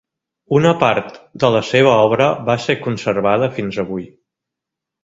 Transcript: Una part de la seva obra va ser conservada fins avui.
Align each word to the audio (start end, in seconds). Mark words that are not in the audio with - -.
Una 0.59 0.71
part 0.83 1.19
de 1.43 1.51
la 1.57 1.61
seva 1.73 1.93
obra 2.07 2.31
va 2.49 2.59
ser 2.67 2.79
conservada 2.89 3.53
fins 3.61 3.83
avui. 3.87 4.13